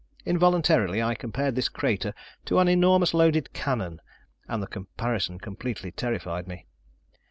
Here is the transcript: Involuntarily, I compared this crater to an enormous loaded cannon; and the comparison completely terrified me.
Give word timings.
Involuntarily, 0.25 0.99
I 1.03 1.13
compared 1.13 1.53
this 1.53 1.69
crater 1.69 2.15
to 2.45 2.57
an 2.57 2.67
enormous 2.67 3.13
loaded 3.13 3.53
cannon; 3.53 4.01
and 4.47 4.63
the 4.63 4.65
comparison 4.65 5.37
completely 5.37 5.91
terrified 5.91 6.47
me. 6.47 6.65